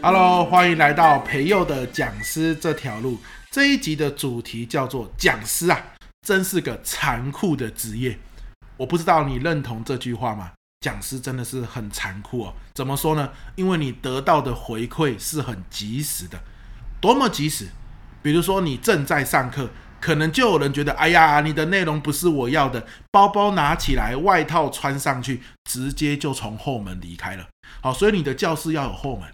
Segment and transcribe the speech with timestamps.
[0.00, 3.18] Hello，欢迎来到培祐的讲师这条路。
[3.50, 5.82] 这一集的主题叫做“讲师啊，
[6.24, 8.16] 真是个残酷的职业”。
[8.78, 10.52] 我不知道你认同这句话吗？
[10.80, 12.54] 讲师真的是很残酷哦。
[12.74, 13.30] 怎么说呢？
[13.56, 16.38] 因为你得到的回馈是很及时的，
[17.00, 17.66] 多么及时？
[18.22, 19.68] 比如说你正在上课，
[20.00, 27.48] 可能就有人觉得：“哎呀，你的内容不是我要的。”包包拿起来，外套穿上去，直接就从后门离开了。
[27.80, 29.28] 好，所以你的教室要有后门。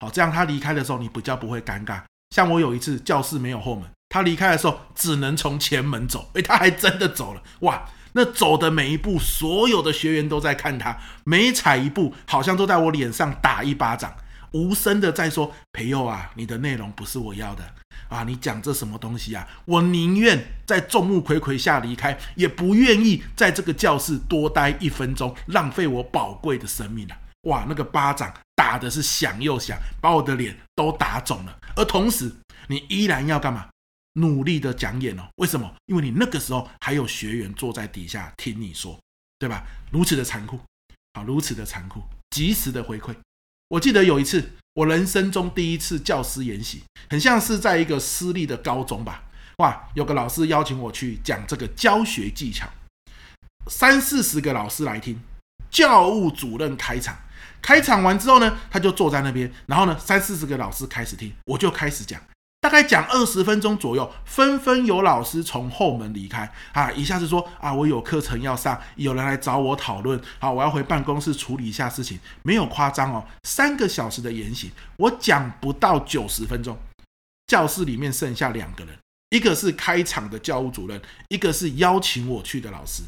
[0.00, 2.00] 好，这样他离开的时候，你比较不会尴尬。
[2.30, 7.88] 像我有一次教室没有后门，他离开的时候只能从前门走，诶，他还真的走了，哇！
[8.12, 14.14] 那走的每一步，所有的学员都在看他，每踩一步，好像都在我脸上打一巴掌，
[14.52, 17.62] 无声的在说：“培祐啊，你的内容不是我要的
[18.08, 19.46] 啊，你讲这什么东西啊？
[19.66, 27.16] 我宁愿在众目睽睽下离开，也不愿意在这个教室多待一分钟，浪费我宝贵的生命啊！”
[27.48, 31.60] 哇，那个巴掌打的是响又响，把我的脸都打肿了。
[31.76, 32.34] 而同时，
[32.66, 33.68] 你依然要干嘛？
[34.14, 35.28] 努力的讲演哦。
[35.36, 35.72] 为什么？
[35.86, 38.98] 因为你那个时候还有学员坐在底下听你说，
[39.38, 39.64] 对吧？
[39.92, 40.58] 如此的残酷，
[41.14, 43.14] 好，如此的残酷，及时的回馈。
[43.68, 49.22] 我记得有一次，我人生中第一次教师研习，很像是在一个私立的高中吧。
[49.58, 52.68] 哇，有个老师邀请我去讲这个教学技巧，
[53.68, 55.20] 三四十个老师来听，
[55.70, 57.16] 教务主任开场。
[57.60, 62.20] 开场完之后呢，他就坐在那边，然后呢，三四十个老师开始听，我就开始讲，
[62.60, 66.50] 大概讲二十分钟左右，纷纷有老师从后门离开。
[66.72, 76.78] 啊，一下子说啊，我有课程要上，有人来找我讨论，好，我要回办公室处理一下事情，没有夸张哦，三个小时的言行，我讲不到九十分钟，
[77.46, 78.96] 教室里面剩下两个人，
[79.30, 83.02] 一个是开场的教务主任，一个是邀请我去的老师。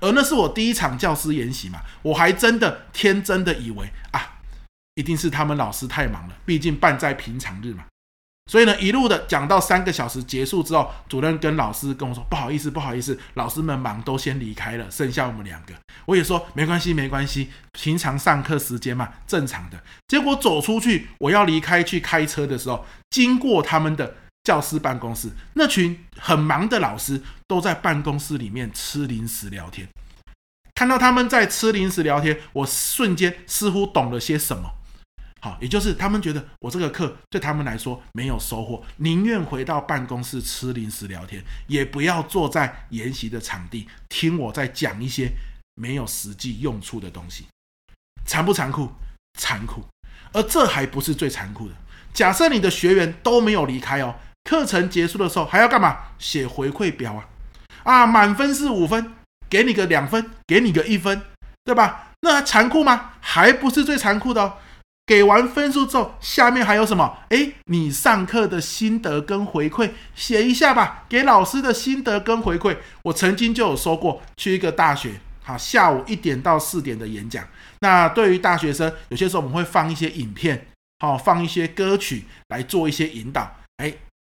[0.00, 4.40] 而那是我第一场教师研习嘛，我还真的天真的以为啊，
[4.94, 7.84] 一定是他们老师太忙了，毕竟办在平常日嘛。
[8.50, 15.74] 所以呢，一路的讲到三个小时结束之后，主任跟老师跟我说：“不好意思，不好意思，老师们忙都先离开了，剩下我们两个。”
[16.06, 24.14] 我也说：“没关系，没关系，平常上课时间嘛，正常的。”结果走出去，我要离开去开车的时候，经过他们的。
[24.46, 29.88] 教师办公室那群很忙的老师都在办公室里面吃零食聊天，
[30.72, 34.70] 看到他们在吃零食聊天，我瞬间似乎懂了些什么。
[35.40, 45.32] 好，也就是他们觉得我这个课对他们来说没有收获，宁愿回到办公室吃零食聊天，也不要坐在研习的场地听我在讲一些
[45.74, 47.46] 没有实际用处的东西。
[48.24, 48.92] 残不残酷？
[49.36, 49.84] 残酷。
[50.32, 51.74] 而这还不是最残酷的。
[52.14, 54.14] 假设你的学员都没有离开哦。
[54.46, 55.98] 课程结束的时候还要干嘛？
[56.18, 57.26] 写回馈表啊！
[57.82, 59.12] 啊，满分是五分，
[59.50, 61.20] 给你个两分，给你个一分，
[61.64, 62.12] 对吧？
[62.20, 63.10] 那还残酷吗？
[63.20, 64.54] 还不是最残酷的哦。
[65.04, 67.18] 给完分数之后，下面还有什么？
[67.28, 71.04] 诶，你上课的心得跟回馈，写一下吧。
[71.08, 72.76] 给老师的心得跟回馈。
[73.02, 77.44] 我曾经就有说过，去一个大学，好，下午一点到四点的演讲。
[77.80, 80.66] 那对于大学生，有些时候我们会放一些影片，
[80.98, 83.48] 好，放一些歌曲来做一些引导。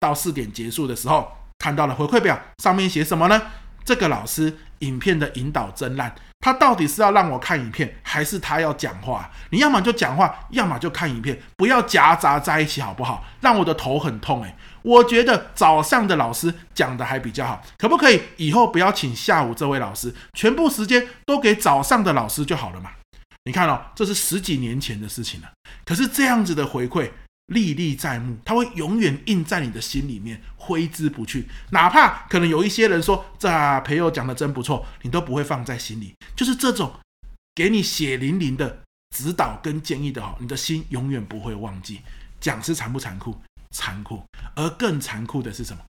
[0.00, 3.42] 到四点结束的时候，看到了回馈表，上面写什么呢？
[3.84, 9.30] 这个老师影片的引导真烂，他到底是要让我看影片，还是他要讲话？
[9.50, 13.24] 你要么就讲话，要么就看影片，不要夹杂在一起，好不好？
[13.40, 14.54] 让我的头很痛诶。
[14.82, 22.90] 我觉得早上的老师讲的还比较好，可不可以以后不要请下午这位老师，全部时间都给早上的老师就好了嘛？
[23.44, 25.48] 你看哦，这是十几年前的事情了，
[25.86, 27.10] 可是这样子的回馈。
[27.48, 31.46] 历历在目，它会永远印在你的心里面，挥之不去。
[31.70, 33.48] 哪怕可能有一些人说：“这
[33.80, 36.14] 培友讲的真不错”，你都不会放在心里。
[36.36, 36.92] 就是这种
[37.54, 38.82] 给你血淋淋的
[39.16, 42.00] 指导跟建议的好，你的心永远不会忘记。
[42.38, 43.34] 讲师残不残酷？
[43.70, 44.22] 残酷。
[44.54, 45.82] 而更残酷的是什么？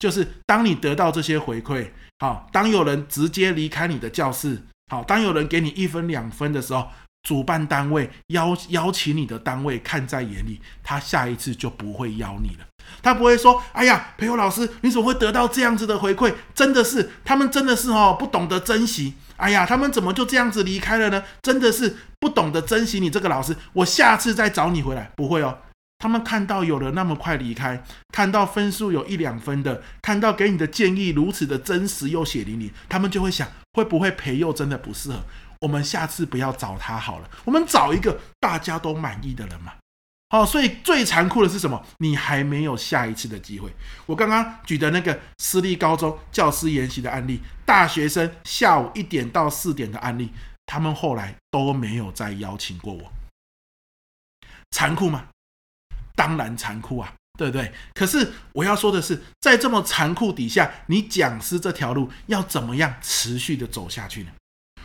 [0.00, 6.90] 就是当你得到这些回馈，好，当有人直接离开你的教室，好，当有人给你一分两分的时候。
[7.26, 12.64] 主办单位邀邀请你的单位看在眼里，他下一次就不会邀你了。
[13.02, 16.32] 他不会说：“哎呀，培友老师，你怎么会得到这样子的回馈？
[16.54, 19.14] 真的是他们真的是哦，不懂得珍惜。
[19.38, 21.24] 哎呀，他们怎么就这样子离开了呢？
[21.42, 23.56] 真的是不懂得珍惜你这个老师。
[23.72, 25.10] 我下次再找你回来。
[25.16, 25.58] 不会哦，
[25.98, 27.82] 他们看到有人那么快离开，
[28.12, 35.24] 看到分数有一两分的，看到给你的建议如此的真实又血淋淋，他们就会想：会不会培祐真的不适合？”
[35.60, 39.74] 我们下次不要找他好了，我们找一个大家都满意的人嘛。
[40.28, 41.86] 好，所以最残酷的是什么？
[41.98, 43.72] 你还没有下一次的机会。
[44.06, 50.32] 我刚刚举的那个私立高中教师研习的案例，大学生下午一点到四点的案例，
[50.66, 53.12] 他们后来都没有再邀请过我。
[54.72, 55.28] 残酷吗？
[56.16, 57.72] 当然残酷啊，对不对？
[57.94, 64.32] 可是我要说的是，在这么残酷底下，你讲师这条路要怎么样持续的走下去呢？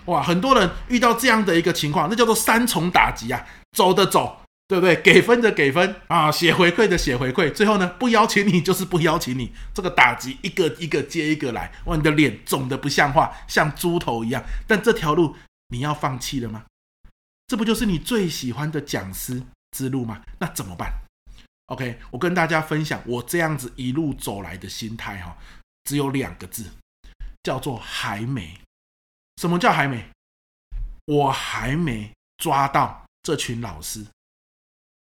[0.05, 4.37] 哇，很多人遇到这样的一个情况，那叫做三重打击啊，走的走。
[4.67, 4.95] 对不对？
[5.01, 9.51] 给分的给分啊，写回馈的写回馈，最后呢，不邀请你就是不邀请你。
[9.73, 14.41] 这个打击一个一个接一个来，哇，你的脸肿得不像话，像猪头一样。
[14.65, 15.35] 但这条路
[15.67, 16.63] 你要放弃了吗？
[17.47, 19.43] 这不就是你最喜欢的讲师
[19.75, 20.21] 之路吗？
[20.39, 20.89] 那怎么办
[21.65, 25.35] ？OK，我跟大家分享我这样子一路走来的心态哈，
[25.83, 26.63] 只有两个字，
[27.43, 28.57] 叫做还没。
[29.41, 30.07] 什么叫还没？
[31.05, 34.05] 我还没抓到这群老师。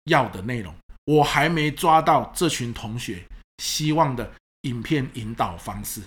[0.06, 0.74] 要的内容，
[1.04, 3.24] 我还没抓到这群同学
[3.58, 4.28] 希望的
[4.62, 6.02] 影片引导方式，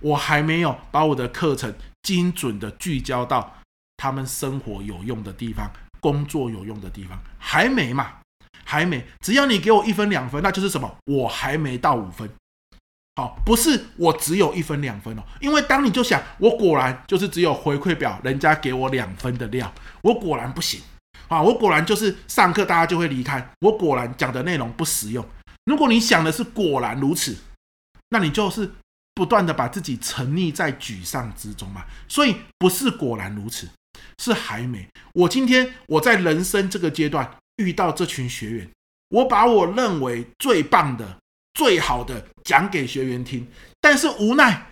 [0.00, 3.56] 我还没有把我的课程精准的聚焦到
[3.96, 8.20] 他们生活有用的地方、工作有用的地方，还没嘛？
[8.62, 9.06] 还没。
[9.20, 10.98] 只要你给我一分两分，那就是什么？
[11.06, 12.30] 我还没到五分。
[13.16, 19.72] 好，不是我只有一分两分哦，因为当你就想，我果然就是只有回馈表，人家给我两分的料，
[20.02, 20.80] 我果然不行。
[21.28, 25.24] 啊，我果然就是上课大家就会离开，我果然讲的内容不实用。
[25.64, 27.34] 如果你想的是果然如此，
[28.10, 28.70] 那你就是
[29.14, 31.84] 不断的把自己沉溺在沮丧之中嘛。
[32.08, 33.68] 所以不是果然如此，
[34.18, 34.86] 是还没。
[35.14, 38.70] 我今天我在人生这个阶段遇到这群学员，
[39.08, 41.16] 我把我认为最棒的、
[41.54, 43.48] 最好的讲给学员听，
[43.80, 44.66] 但是无奈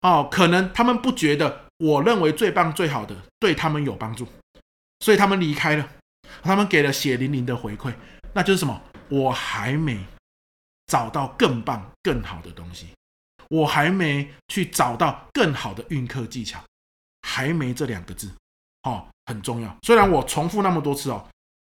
[0.00, 4.26] 哦，可能他们不觉得我认为最棒、最好的对他们有帮助。
[5.00, 5.88] 所以他们离开了，
[6.42, 7.94] 他们给了血淋淋的回馈，
[8.32, 8.82] 那就是什么？
[9.08, 9.98] 我还没
[10.86, 12.88] 找到更棒、更好的东西，
[13.48, 16.62] 我还没去找到更好的运课技巧，
[17.22, 18.30] 还没这两个字，
[18.84, 19.76] 哦，很重要。
[19.82, 21.28] 虽然我重复那么多次哦。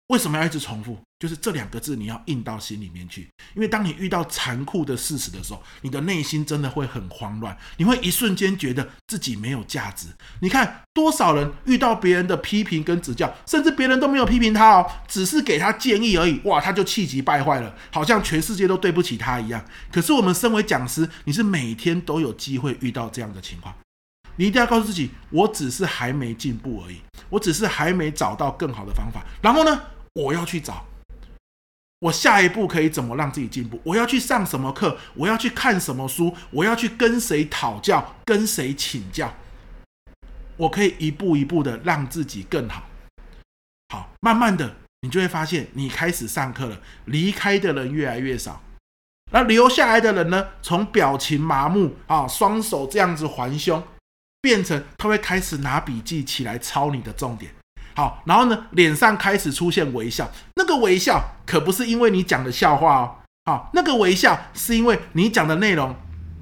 [0.09, 0.99] 为什么要一直重复？
[1.21, 3.29] 就是这两个字，你要印到心里面去。
[3.55, 10.07] 因为当你遇到残酷的事实的时候，你的内心真的会很慌乱，你会一瞬间觉得自己没有价值。
[10.41, 19.63] 你看多少人遇到别人的批评跟指教，甚至别人都没有批评他哦，只是给他建议而已，哇，他就气急败坏了，好像全世界都对不起他一样。
[19.93, 23.75] 可是我们身为讲师，你是每天都有机会遇到这样的情况，
[24.37, 29.23] 你一定要告诉自己，我只是还没进步而已，我只是还没找到更好的方法。
[29.43, 29.79] 然后呢？
[30.15, 30.85] 我要去找，
[32.01, 33.79] 我下一步可以怎么让自己进步？
[33.85, 34.99] 我要去上什么课？
[35.15, 36.35] 我要去看什么书？
[36.51, 38.17] 我要去跟谁讨教？
[38.25, 39.35] 跟谁请教？
[40.57, 42.85] 我可以一步一步的让自己更好。
[43.91, 48.63] 好，慢慢的，你就会发现，你开始上课了，离开的人越来越少，
[49.33, 50.49] 那留下来的人呢？
[50.63, 53.83] 从表情麻木啊，双手这样子环胸，
[54.41, 57.53] 变成他会开始拿笔记起来抄你的重点。
[57.95, 60.31] 好，然后呢，脸上开始出现微笑。
[60.57, 63.17] 那个微笑可不是因为你讲的笑话哦，
[63.47, 65.95] 好，那个微笑是因为你讲的内容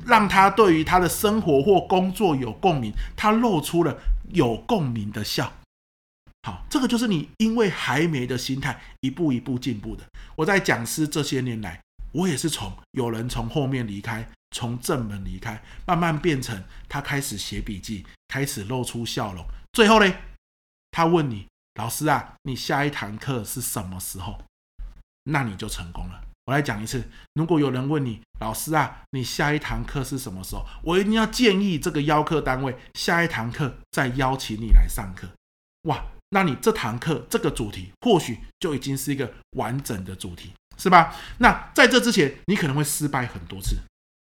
[0.06, 3.97] 让他对于他的生活或工作有共鸣，他露出了
[4.31, 5.53] 有共鸣的笑。
[6.43, 10.05] 好，这个就是你因为还没的心态一步一步进步的。
[10.37, 11.81] 我在讲师这些年来，
[12.12, 20.11] 我也是从有人从后面离开，从正门离开，慢慢变成他开始写笔记，开始露出笑容，最后呢，
[20.99, 24.37] 他问你，老师啊，你下一堂课是什么时候？
[25.31, 26.21] 那你就成功了。
[26.47, 30.67] 我来讲一次，如果有人问你，老师啊，你下一堂课是什么时候？
[30.83, 35.28] 我一定要建议这个邀课单位下一堂课再邀请你来上课。
[35.83, 41.14] 哇，那你这堂课这个主题或许就已经是一个完整的主题，是吧？
[41.38, 43.76] 那在这之前，你可能会失败很多次。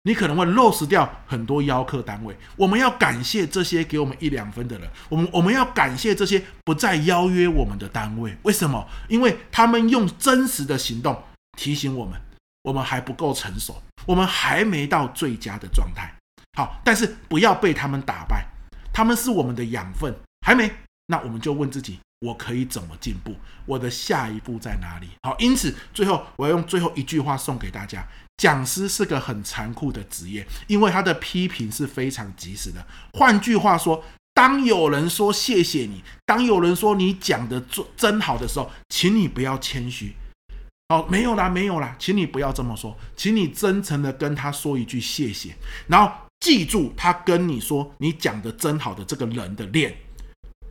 [0.04, 8.36] 你可能会漏失掉很多邀客单位，我们要感谢这些给我们一两分的人，我们我们要感谢这些不再邀约我们的单位。
[8.44, 8.88] 为什么？
[9.10, 11.22] 因为他们用真实的行动
[11.58, 12.20] 提醒我们，
[12.64, 16.14] 我们还不够成熟，我们还没到最佳的状态。
[16.58, 18.46] 好，但是不要被他们打败，
[18.94, 20.16] 他们是我们的养分，
[20.46, 20.72] 还没，
[21.08, 22.00] 那我们就问自己。
[22.22, 23.34] 我可以怎么进步？
[23.66, 25.08] 我的下一步在哪里？
[25.24, 28.06] 好，因此最后我要用最后一句话送给大家：
[28.40, 32.84] 讲师是个很残酷的职业，因为他的批评是非常及时的。
[33.14, 34.02] 换句话说，
[34.34, 37.62] 当有人说谢谢你，当有人说你讲的
[37.98, 40.16] 真好的时候，请你不要谦虚。
[40.88, 45.54] 哦，没有啦，没有啦，请你不要这么说，请你真诚的跟他说一句谢谢，
[45.88, 49.94] 然后记住他跟你说你讲的真好的这个人的脸。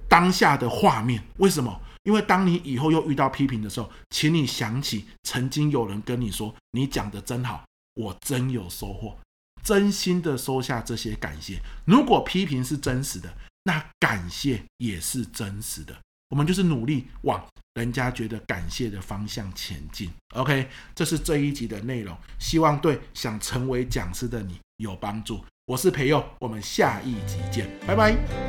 [0.09, 1.79] 当下的画面，为什么？
[2.09, 7.63] 因为当你以后又遇到批评的时候，请你想起曾经有人跟你说：“你讲得真好，
[7.97, 9.15] 我真有收获。”
[9.63, 11.61] 真心的收下这些感谢。
[11.85, 13.31] 如果批评是真实的，
[13.65, 15.95] 那感谢也是真实的。
[16.31, 20.11] 我们就是努力往人家觉得感谢的方向前进。
[20.35, 25.45] OK，这是这一集的内容，希望对想成为讲师的你有帮助。
[25.67, 28.48] 我是培佑，我们下一集见，拜拜。